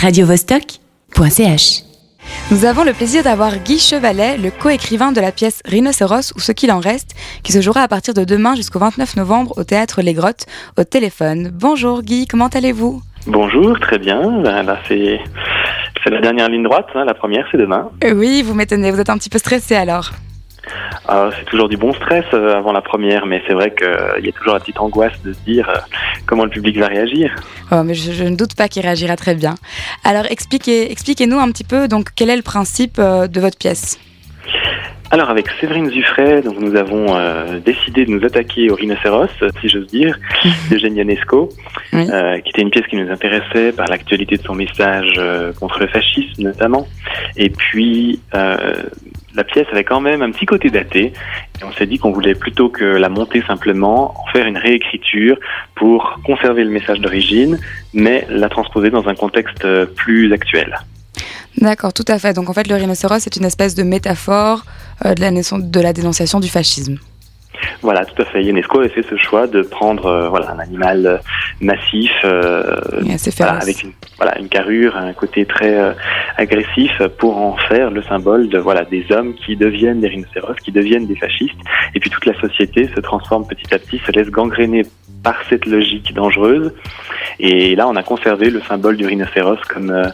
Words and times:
radiovostok.ch. 0.00 1.82
Nous 2.50 2.64
avons 2.64 2.84
le 2.84 2.92
plaisir 2.94 3.22
d'avoir 3.22 3.58
Guy 3.58 3.78
Chevalet, 3.78 4.38
le 4.38 4.50
co-écrivain 4.50 5.12
de 5.12 5.20
la 5.20 5.30
pièce 5.30 5.60
Rhinocéros 5.66 6.32
ou 6.36 6.40
ce 6.40 6.52
qu'il 6.52 6.72
en 6.72 6.80
reste, 6.80 7.14
qui 7.42 7.52
se 7.52 7.60
jouera 7.60 7.82
à 7.82 7.88
partir 7.88 8.14
de 8.14 8.24
demain 8.24 8.54
jusqu'au 8.54 8.78
29 8.78 9.16
novembre 9.16 9.52
au 9.58 9.64
théâtre 9.64 10.00
Les 10.00 10.14
Grottes, 10.14 10.46
au 10.78 10.84
téléphone. 10.84 11.50
Bonjour 11.52 12.00
Guy, 12.02 12.26
comment 12.26 12.46
allez-vous? 12.48 13.02
Bonjour, 13.26 13.78
très 13.78 13.98
bien. 13.98 14.40
Ben, 14.42 14.62
Là, 14.62 14.78
c'est 14.88 15.20
c'est 16.02 16.10
la 16.10 16.22
dernière 16.22 16.48
ligne 16.48 16.62
droite. 16.62 16.86
hein. 16.94 17.04
La 17.04 17.12
première, 17.12 17.46
c'est 17.52 17.58
demain. 17.58 17.90
Oui, 18.02 18.40
vous 18.42 18.54
m'étonnez, 18.54 18.90
vous 18.90 19.00
êtes 19.00 19.10
un 19.10 19.18
petit 19.18 19.28
peu 19.28 19.38
stressé 19.38 19.74
alors. 19.74 20.12
Alors, 21.08 21.32
c'est 21.38 21.44
toujours 21.46 21.68
du 21.68 21.76
bon 21.76 21.92
stress 21.94 22.24
euh, 22.32 22.56
avant 22.56 22.72
la 22.72 22.80
première, 22.82 23.26
mais 23.26 23.42
c'est 23.46 23.54
vrai 23.54 23.72
qu'il 23.74 24.24
y 24.24 24.28
a 24.28 24.32
toujours 24.32 24.54
la 24.54 24.60
petite 24.60 24.78
angoisse 24.80 25.12
de 25.24 25.32
se 25.32 25.38
dire 25.40 25.68
euh, 25.68 25.78
comment 26.26 26.44
le 26.44 26.50
public 26.50 26.76
va 26.78 26.86
réagir. 26.86 27.34
Oh, 27.72 27.82
mais 27.84 27.94
je, 27.94 28.12
je 28.12 28.24
ne 28.24 28.36
doute 28.36 28.54
pas 28.54 28.68
qu'il 28.68 28.82
réagira 28.82 29.16
très 29.16 29.34
bien. 29.34 29.54
Alors 30.04 30.26
expliquez, 30.30 30.90
expliquez-nous 30.92 31.38
un 31.38 31.50
petit 31.50 31.64
peu 31.64 31.88
donc 31.88 32.08
quel 32.14 32.30
est 32.30 32.36
le 32.36 32.42
principe 32.42 32.98
euh, 32.98 33.26
de 33.26 33.40
votre 33.40 33.58
pièce? 33.58 33.98
Alors, 35.12 35.28
avec 35.28 35.48
Séverine 35.60 35.90
Zuffray, 35.90 36.40
donc, 36.40 36.60
nous 36.60 36.76
avons 36.76 37.16
euh, 37.16 37.58
décidé 37.58 38.04
de 38.04 38.12
nous 38.12 38.24
attaquer 38.24 38.70
au 38.70 38.76
rhinocéros, 38.76 39.26
si 39.60 39.68
j'ose 39.68 39.88
dire, 39.88 40.16
d'Eugène 40.70 40.94
Ionesco, 40.96 41.48
Oui. 41.92 42.06
euh, 42.12 42.38
qui 42.38 42.50
était 42.50 42.62
une 42.62 42.70
pièce 42.70 42.86
qui 42.86 42.94
nous 42.94 43.10
intéressait 43.10 43.72
par 43.72 43.88
l'actualité 43.88 44.36
de 44.36 44.42
son 44.44 44.54
message 44.54 45.14
euh, 45.18 45.52
contre 45.54 45.80
le 45.80 45.88
fascisme, 45.88 46.42
notamment. 46.44 46.86
Et 47.36 47.50
puis, 47.50 48.20
la 49.34 49.44
pièce 49.44 49.66
avait 49.70 49.84
quand 49.84 50.00
même 50.00 50.22
un 50.22 50.30
petit 50.30 50.46
côté 50.46 50.70
daté. 50.70 51.12
Et 51.60 51.64
on 51.64 51.72
s'est 51.72 51.86
dit 51.86 51.98
qu'on 51.98 52.12
voulait 52.12 52.34
plutôt 52.34 52.68
que 52.68 52.84
la 52.84 53.08
monter 53.08 53.42
simplement, 53.46 54.14
en 54.20 54.26
faire 54.32 54.46
une 54.46 54.58
réécriture 54.58 55.38
pour 55.74 56.20
conserver 56.24 56.64
le 56.64 56.70
message 56.70 57.00
d'origine, 57.00 57.58
mais 57.94 58.26
la 58.28 58.48
transposer 58.48 58.90
dans 58.90 59.08
un 59.08 59.14
contexte 59.14 59.64
euh, 59.64 59.86
plus 59.86 60.32
actuel. 60.32 60.78
D'accord, 61.58 61.92
tout 61.92 62.04
à 62.08 62.18
fait. 62.18 62.32
Donc 62.32 62.48
en 62.48 62.52
fait, 62.52 62.68
le 62.68 62.74
rhinocéros 62.74 63.26
est 63.26 63.36
une 63.36 63.44
espèce 63.44 63.74
de 63.74 63.82
métaphore 63.82 64.64
euh, 65.04 65.14
de 65.14 65.80
la 65.80 65.92
dénonciation 65.92 66.40
du 66.40 66.48
fascisme. 66.48 66.98
Voilà, 67.82 68.04
tout 68.04 68.20
à 68.20 68.24
fait. 68.26 68.42
Ionesco 68.42 68.80
avait 68.80 68.88
fait 68.88 69.04
ce 69.08 69.16
choix 69.16 69.46
de 69.46 69.62
prendre 69.62 70.06
euh, 70.06 70.28
voilà, 70.28 70.52
un 70.52 70.58
animal 70.58 71.06
euh, 71.06 71.18
massif, 71.60 72.10
euh, 72.24 72.76
voilà, 73.36 73.52
avec 73.54 73.82
une, 73.82 73.92
voilà, 74.16 74.38
une 74.38 74.48
carrure, 74.48 74.96
un 74.96 75.12
côté 75.12 75.46
très 75.46 75.78
euh, 75.78 75.92
agressif, 76.36 76.92
pour 77.18 77.36
en 77.38 77.56
faire 77.68 77.90
le 77.90 78.02
symbole 78.02 78.48
de 78.48 78.58
voilà 78.58 78.84
des 78.84 79.06
hommes 79.10 79.34
qui 79.34 79.56
deviennent 79.56 80.00
des 80.00 80.08
rhinocéros, 80.08 80.56
qui 80.62 80.72
deviennent 80.72 81.06
des 81.06 81.16
fascistes, 81.16 81.60
et 81.94 82.00
puis 82.00 82.10
toute 82.10 82.26
la 82.26 82.38
société 82.40 82.88
se 82.94 83.00
transforme 83.00 83.46
petit 83.46 83.72
à 83.74 83.78
petit, 83.78 84.00
se 84.06 84.12
laisse 84.12 84.28
gangréner 84.28 84.82
par 85.22 85.34
cette 85.48 85.66
logique 85.66 86.12
dangereuse. 86.14 86.72
Et 87.38 87.74
là, 87.74 87.88
on 87.88 87.96
a 87.96 88.02
conservé 88.02 88.50
le 88.50 88.60
symbole 88.62 88.96
du 88.96 89.06
rhinocéros 89.06 89.58
comme 89.68 89.90
euh, 89.90 90.04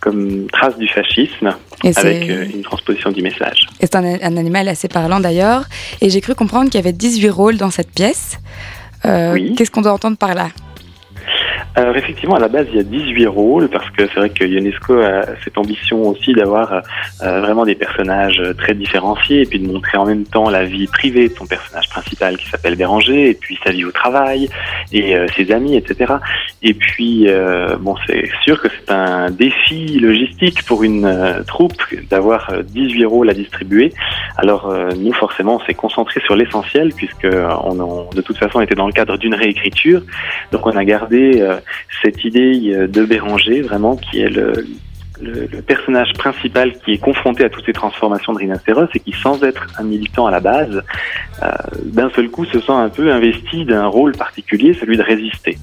comme 0.00 0.46
trace 0.52 0.76
du 0.78 0.88
fascisme, 0.88 1.54
Et 1.84 1.92
avec 1.96 2.28
euh, 2.30 2.44
une 2.54 2.62
transposition 2.62 3.10
du 3.10 3.22
message. 3.22 3.66
et 3.80 3.86
c'est 3.86 3.96
un, 3.96 4.04
un 4.04 4.36
animal 4.36 4.68
assez 4.68 4.88
parlant 4.88 5.20
d'ailleurs. 5.20 5.64
Et 6.00 6.10
j'ai 6.10 6.20
cru 6.20 6.34
comprendre 6.34 6.70
qu'il 6.70 6.78
y 6.80 6.82
avait 6.82 6.92
18 6.92 7.28
rôles 7.30 7.56
dans 7.56 7.70
cette 7.70 7.90
pièce. 7.90 8.38
Euh, 9.04 9.32
Oui. 9.34 9.54
Qu'est-ce 9.56 9.70
qu'on 9.70 9.82
doit 9.82 9.92
entendre 9.92 10.16
par 10.16 10.34
là? 10.34 10.48
Alors 11.78 11.94
effectivement, 11.94 12.36
à 12.36 12.38
la 12.38 12.48
base, 12.48 12.66
il 12.70 12.76
y 12.76 12.80
a 12.80 12.82
18 12.82 13.26
rôles, 13.26 13.68
parce 13.68 13.90
que 13.90 14.06
c'est 14.06 14.14
vrai 14.18 14.30
que 14.30 14.44
Ionesco 14.44 14.98
a 14.98 15.26
cette 15.44 15.58
ambition 15.58 16.08
aussi 16.08 16.32
d'avoir 16.32 16.72
euh, 16.72 17.40
vraiment 17.42 17.66
des 17.66 17.74
personnages 17.74 18.40
euh, 18.40 18.54
très 18.54 18.72
différenciés, 18.72 19.42
et 19.42 19.44
puis 19.44 19.58
de 19.58 19.70
montrer 19.70 19.98
en 19.98 20.06
même 20.06 20.24
temps 20.24 20.48
la 20.48 20.64
vie 20.64 20.86
privée 20.86 21.28
de 21.28 21.34
son 21.34 21.44
personnage 21.44 21.90
principal 21.90 22.38
qui 22.38 22.48
s'appelle 22.48 22.76
Béranger, 22.76 23.28
et 23.28 23.34
puis 23.34 23.58
sa 23.62 23.72
vie 23.72 23.84
au 23.84 23.92
travail, 23.92 24.48
et 24.90 25.14
euh, 25.14 25.26
ses 25.36 25.52
amis, 25.52 25.76
etc. 25.76 26.14
Et 26.62 26.72
puis, 26.72 27.28
bon, 27.80 27.94
c'est 28.06 28.30
sûr 28.42 28.60
que 28.60 28.68
c'est 28.68 28.90
un 28.90 29.30
défi 29.30 29.98
logistique 30.00 30.64
pour 30.64 30.82
une 30.82 31.44
troupe 31.46 31.74
d'avoir 32.10 32.50
euh, 32.50 32.62
18 32.62 33.04
rôles 33.04 33.30
à 33.30 33.34
distribuer. 33.34 33.92
Alors 34.38 34.70
euh, 34.70 34.90
nous, 34.96 35.12
forcément, 35.12 35.56
on 35.56 35.60
s'est 35.66 35.74
concentré 35.74 36.20
sur 36.20 36.36
l'essentiel, 36.36 36.92
puisque 36.94 37.24
euh, 37.24 37.48
on, 37.64 37.78
en- 37.80 38.10
de 38.14 38.20
toute 38.20 38.36
façon, 38.36 38.58
on 38.58 38.62
était 38.62 38.74
dans 38.74 38.86
le 38.86 38.92
cadre 38.92 39.16
d'une 39.16 39.34
réécriture. 39.34 40.02
Donc 40.52 40.66
on 40.66 40.76
a 40.76 40.84
gardé 40.84 41.40
euh, 41.40 41.56
cette 42.02 42.24
idée 42.24 42.72
euh, 42.74 42.86
de 42.86 43.04
Béranger, 43.04 43.62
vraiment, 43.62 43.96
qui 43.96 44.20
est 44.20 44.28
le, 44.28 44.52
le, 45.22 45.46
le 45.50 45.62
personnage 45.62 46.12
principal 46.18 46.74
qui 46.84 46.92
est 46.92 46.98
confronté 46.98 47.44
à 47.44 47.48
toutes 47.48 47.64
ces 47.64 47.72
transformations 47.72 48.34
de 48.34 48.38
rhinocéros 48.38 48.88
et 48.94 49.00
qui, 49.00 49.12
sans 49.12 49.42
être 49.42 49.66
un 49.78 49.84
militant 49.84 50.26
à 50.26 50.30
la 50.30 50.40
base, 50.40 50.82
euh, 51.42 51.48
d'un 51.84 52.10
seul 52.10 52.28
coup 52.28 52.44
se 52.44 52.60
sent 52.60 52.72
un 52.72 52.90
peu 52.90 53.10
investi 53.10 53.64
d'un 53.64 53.86
rôle 53.86 54.12
particulier, 54.12 54.74
celui 54.74 54.98
de 54.98 55.02
résister. 55.02 55.56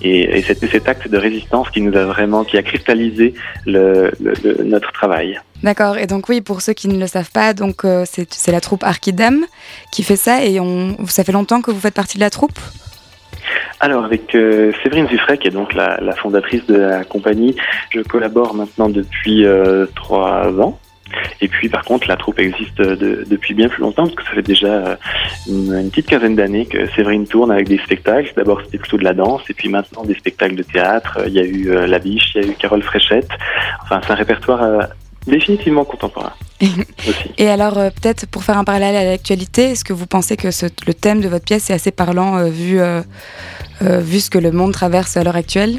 Et, 0.00 0.38
et 0.38 0.40
c'était 0.40 0.68
cet 0.68 0.88
acte 0.88 1.06
de 1.10 1.18
résistance 1.18 1.68
qui 1.68 1.82
nous 1.82 1.94
a 1.94 2.06
vraiment, 2.06 2.44
qui 2.44 2.56
a 2.56 2.62
cristallisé 2.62 3.34
le- 3.66 4.10
le- 4.20 4.64
notre 4.64 4.90
travail. 4.92 5.38
D'accord. 5.66 5.98
Et 5.98 6.06
donc 6.06 6.28
oui, 6.28 6.42
pour 6.42 6.60
ceux 6.60 6.74
qui 6.74 6.86
ne 6.86 6.96
le 6.96 7.08
savent 7.08 7.32
pas, 7.32 7.52
donc 7.52 7.84
euh, 7.84 8.04
c'est 8.06 8.52
la 8.52 8.60
troupe 8.60 8.84
Archidam 8.84 9.44
qui 9.90 10.04
fait 10.04 10.14
ça. 10.14 10.44
Et 10.44 10.60
ça 11.08 11.24
fait 11.24 11.32
longtemps 11.32 11.60
que 11.60 11.72
vous 11.72 11.80
faites 11.80 11.92
partie 11.92 12.18
de 12.18 12.22
la 12.22 12.30
troupe? 12.30 12.56
Alors 13.80 14.04
avec 14.04 14.32
euh, 14.36 14.70
Séverine 14.84 15.08
Zuffray, 15.08 15.38
qui 15.38 15.48
est 15.48 15.50
donc 15.50 15.74
la, 15.74 15.98
fondatrice 16.22 16.64
de 16.66 16.76
la 16.76 17.02
compagnie, 17.02 17.56
je 17.90 18.00
collabore 18.00 18.54
maintenant 18.54 18.88
depuis 18.88 19.44
euh, 19.44 19.86
trois 19.96 20.52
ans. 20.60 20.78
Et 21.40 21.48
puis 21.48 21.68
par 21.68 21.84
contre, 21.84 22.06
la 22.06 22.16
troupe 22.16 22.38
existe 22.38 22.80
de- 22.80 23.24
depuis 23.28 23.52
bien 23.52 23.68
plus 23.68 23.80
longtemps, 23.80 24.04
parce 24.04 24.14
que 24.14 24.22
ça 24.22 24.30
fait 24.34 24.42
déjà 24.42 24.98
une, 25.48 25.90
petite 25.90 26.06
quinzaine 26.06 26.36
d'années 26.36 26.66
que 26.66 26.86
Séverine 26.94 27.26
tourne 27.26 27.50
avec 27.50 27.66
des 27.66 27.78
spectacles. 27.78 28.32
D'abord 28.36 28.60
c'était 28.64 28.78
plutôt 28.78 28.98
de 28.98 29.04
la 29.04 29.14
danse, 29.14 29.42
et 29.50 29.54
puis 29.54 29.68
maintenant 29.68 30.04
des 30.04 30.14
spectacles 30.14 30.54
de 30.54 30.62
théâtre. 30.62 31.22
Il 31.26 31.32
y 31.32 31.40
a 31.40 31.44
eu 31.44 31.88
La 31.88 31.98
Biche, 31.98 32.36
il 32.36 32.42
y 32.42 32.44
a 32.44 32.48
eu 32.52 32.54
Carole 32.54 32.84
Fréchette. 32.84 33.30
Enfin 33.82 34.00
c'est 34.04 34.12
un 34.12 34.16
répertoire 34.16 34.90
définitivement 35.26 35.84
contemporain 35.84 36.32
aussi. 36.62 37.30
Et 37.38 37.48
alors, 37.48 37.78
euh, 37.78 37.90
peut-être 37.90 38.26
pour 38.26 38.44
faire 38.44 38.56
un 38.58 38.64
parallèle 38.64 38.96
à 38.96 39.04
l'actualité, 39.04 39.70
est-ce 39.70 39.84
que 39.84 39.92
vous 39.92 40.06
pensez 40.06 40.36
que 40.36 40.50
ce- 40.50 40.66
le 40.86 40.94
thème 40.94 41.20
de 41.20 41.28
votre 41.28 41.44
pièce 41.44 41.68
est 41.70 41.74
assez 41.74 41.90
parlant 41.90 42.38
euh, 42.38 42.44
vu, 42.48 42.80
euh, 42.80 43.02
vu 43.82 44.20
ce 44.20 44.30
que 44.30 44.38
le 44.38 44.52
monde 44.52 44.72
traverse 44.72 45.16
à 45.16 45.24
l'heure 45.24 45.36
actuelle? 45.36 45.76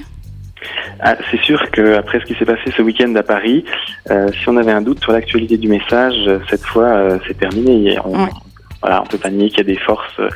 Ah, 0.99 1.15
c'est 1.31 1.39
sûr 1.41 1.61
qu'après 1.71 2.19
ce 2.19 2.25
qui 2.25 2.33
s'est 2.35 2.45
passé 2.45 2.71
ce 2.75 2.81
week-end 2.81 3.13
à 3.15 3.23
Paris, 3.23 3.63
euh, 4.09 4.27
si 4.41 4.49
on 4.49 4.57
avait 4.57 4.71
un 4.71 4.81
doute 4.81 4.99
sur 5.01 5.11
l'actualité 5.11 5.57
du 5.57 5.67
message, 5.67 6.15
cette 6.49 6.65
fois, 6.65 6.85
euh, 6.85 7.19
c'est 7.27 7.37
terminé. 7.37 7.97
On, 8.03 8.23
Ouais. 8.23 8.29
voilà, 8.81 9.01
on 9.03 9.05
peut 9.05 9.17
pas 9.19 9.29
nier 9.29 9.49
qu'il 9.49 9.59
y 9.59 9.61
a 9.61 9.63
des 9.65 9.77
forces 9.79 10.19
euh, 10.19 10.29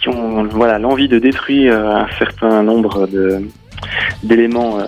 qui 0.00 0.08
ont 0.08 0.44
voilà 0.44 0.78
l'envie 0.78 1.08
de 1.08 1.18
détruire 1.18 1.74
un 1.78 2.06
certain 2.18 2.62
nombre 2.62 3.06
de 3.08 3.42
d'éléments 4.22 4.78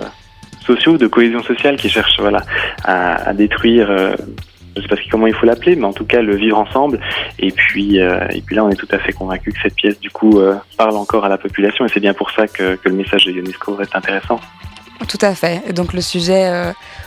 sociaux, 0.75 0.97
de 0.99 1.07
cohésion 1.07 1.43
sociale, 1.43 1.77
qui 1.77 1.89
cherchent 1.89 2.21
voilà 2.21 2.43
à, 2.85 3.33
détruire. 3.35 3.91
euh, 3.91 4.15
je 4.77 4.83
sais 4.83 4.89
pas 4.89 4.97
comment 5.11 5.27
il 5.27 5.35
faut 5.35 5.47
l'appeler, 5.47 5.75
mais 5.77 5.85
en 5.85 5.93
tout 5.93 6.05
cas 6.05 6.21
le 6.23 6.37
vivre 6.37 6.59
ensemble. 6.59 7.01
Et 7.39 7.51
puis, 7.51 8.01
euh, 8.01 8.21
et 8.37 8.41
puis 8.41 8.55
là, 8.57 8.65
on 8.65 8.71
est 8.71 8.77
tout 8.85 8.89
à 8.93 8.99
fait 8.99 9.13
convaincu 9.13 9.53
que 9.53 9.59
cette 9.65 9.75
pièce, 9.75 9.99
du 10.01 10.11
coup, 10.11 10.39
euh, 10.41 10.55
parle 10.79 10.97
encore 10.97 11.25
à 11.25 11.29
la 11.29 11.39
population. 11.39 11.85
Et 11.85 11.89
c'est 11.93 12.01
bien 12.09 12.15
pour 12.15 12.31
ça 12.31 12.47
que, 12.47 12.77
que 12.77 12.89
le 12.89 12.95
message 12.95 13.25
de 13.27 13.33
UNESCO 13.33 13.75
reste 13.75 13.95
intéressant. 13.97 14.39
Tout 15.09 15.19
à 15.23 15.35
fait. 15.35 15.73
Donc 15.75 15.93
le 15.95 16.03
sujet, 16.03 16.43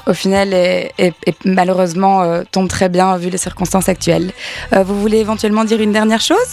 au 0.07 0.13
final, 0.16 0.51
est, 0.53 0.91
est- 0.97 1.45
malheureusement 1.45 2.41
tombe 2.51 2.68
très 2.68 2.90
bien 2.90 3.16
vu 3.18 3.30
les 3.30 3.38
circonstances 3.38 3.88
actuelles. 3.88 4.31
Vous 4.88 5.00
voulez 5.00 5.19
éventuellement 5.19 5.63
dire 5.63 5.80
une 5.80 5.91
dernière 5.94 6.19
chose? 6.31 6.51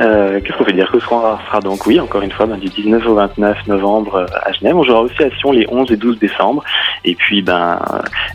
Euh, 0.00 0.40
Qu'est-ce 0.40 0.56
qu'on 0.56 0.64
fait 0.64 0.72
dire 0.72 0.90
Que 0.90 0.98
ce 1.00 1.06
sera, 1.06 1.60
donc, 1.62 1.86
oui, 1.86 1.98
encore 1.98 2.22
une 2.22 2.30
fois, 2.30 2.46
ben, 2.46 2.56
du 2.56 2.68
19 2.68 3.06
au 3.06 3.14
29 3.14 3.66
novembre 3.66 4.14
euh, 4.16 4.26
à 4.44 4.52
Genève. 4.52 4.76
On 4.76 4.82
jouera 4.82 5.02
aussi 5.02 5.22
à 5.22 5.30
Sion 5.38 5.52
les 5.52 5.66
11 5.68 5.90
et 5.90 5.96
12 5.96 6.18
décembre. 6.18 6.62
Et 7.04 7.14
puis, 7.14 7.42
ben, 7.42 7.78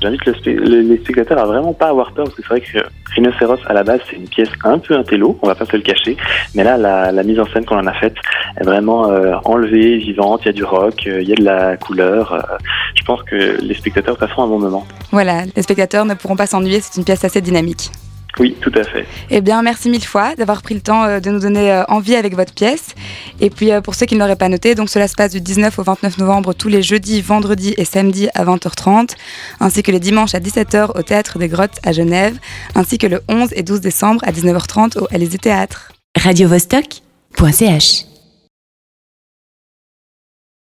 j'invite 0.01 0.25
les 0.25 0.97
spectateurs 0.97 1.39
à 1.39 1.45
vraiment 1.45 1.73
pas 1.73 1.87
avoir 1.87 2.11
peur, 2.11 2.25
parce 2.25 2.35
que 2.35 2.41
c'est 2.41 2.49
vrai 2.49 2.61
que 2.61 2.79
Rhinocéros, 3.15 3.59
à 3.67 3.73
la 3.73 3.83
base, 3.83 4.01
c'est 4.09 4.15
une 4.15 4.27
pièce 4.27 4.49
un 4.63 4.79
peu 4.79 4.95
intello, 4.95 5.37
on 5.41 5.47
va 5.47 5.55
pas 5.55 5.65
se 5.65 5.75
le 5.75 5.83
cacher. 5.83 6.17
Mais 6.55 6.63
là, 6.63 6.77
la, 6.77 7.23
mise 7.23 7.39
en 7.39 7.45
scène 7.45 7.65
qu'on 7.65 7.77
en 7.77 7.87
a 7.87 7.93
faite 7.93 8.15
est 8.59 8.63
vraiment 8.63 9.09
euh, 9.09 9.35
enlevée, 9.45 9.97
vivante. 9.97 10.41
Il 10.43 10.47
y 10.47 10.49
a 10.49 10.53
du 10.53 10.63
rock, 10.63 11.03
euh, 11.07 11.21
il 11.21 11.29
y 11.29 11.33
a 11.33 11.35
de 11.35 11.43
la 11.43 11.77
couleur. 11.77 12.59
je 12.95 13.03
pense 13.03 13.21
que 13.23 13.61
les 13.61 13.73
spectateurs 13.73 14.17
passeront 14.17 14.43
un 14.43 14.47
bon 14.47 14.59
moment. 14.59 14.85
Voilà, 15.11 15.43
les 15.55 15.61
spectateurs 15.61 16.05
ne 16.05 16.13
pourront 16.13 16.35
pas 16.35 16.47
s'ennuyer, 16.47 16.81
c'est 16.81 16.97
une 16.97 17.05
pièce 17.05 17.23
assez 17.23 17.41
dynamique. 17.41 17.91
Oui, 18.39 18.55
tout 18.61 18.71
à 18.75 18.83
fait. 18.83 19.05
Eh 19.29 19.41
bien, 19.41 19.61
merci 19.61 19.89
mille 19.89 20.05
fois 20.05 20.35
d'avoir 20.35 20.63
pris 20.63 20.73
le 20.73 20.81
temps 20.81 21.03
euh, 21.03 21.19
de 21.19 21.29
nous 21.29 21.39
donner 21.39 21.71
euh, 21.71 21.83
envie 21.85 22.15
avec 22.15 22.35
votre 22.35 22.53
pièce. 22.53 22.95
Et 23.39 23.49
puis, 23.49 23.71
euh, 23.71 23.79
pour 23.79 23.93
ceux 23.93 24.07
qui 24.07 24.15
ne 24.15 24.19
l'auraient 24.19 24.35
pas 24.35 24.49
noté, 24.49 24.73
donc 24.73 24.89
cela 24.89 25.07
se 25.07 25.15
passe 25.15 25.31
du 25.31 25.41
19 25.41 25.77
au 25.77 25.83
29 25.83 26.17
novembre 26.17 26.53
tous 26.53 26.67
les 26.67 26.81
jeudis, 26.81 27.21
vendredis 27.21 27.75
et 27.77 27.85
samedis 27.85 28.29
à 28.33 28.43
20h30, 28.43 29.11
ainsi 29.59 29.83
que 29.83 29.91
les 29.91 29.99
dimanches 29.99 30.33
à 30.33 30.39
17h 30.39 30.97
au 30.97 31.03
Théâtre 31.03 31.37
des 31.37 31.47
Grottes 31.47 31.79
à 31.83 31.91
Genève, 31.91 32.37
ainsi 32.73 32.97
que 32.97 33.07
le 33.07 33.21
11 33.29 33.49
et 33.53 33.61
12 33.61 33.81
décembre 33.81 34.21
à 34.23 34.31
19h30 34.31 34.99
au 34.99 35.07
Alizé 35.11 35.37
Théâtre. 35.37 35.91
radiovostok.ch 36.17 38.12